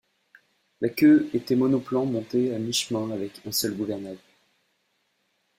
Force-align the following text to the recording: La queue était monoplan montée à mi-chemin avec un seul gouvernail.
La 0.81 0.89
queue 0.89 1.29
était 1.31 1.55
monoplan 1.55 2.07
montée 2.07 2.55
à 2.55 2.57
mi-chemin 2.57 3.11
avec 3.11 3.33
un 3.45 3.51
seul 3.51 3.75
gouvernail. 3.77 4.17